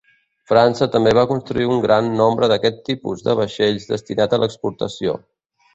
[0.51, 5.19] França també va construir un gran nombre d'aquest tipus de vaixells destinats a l'exportació.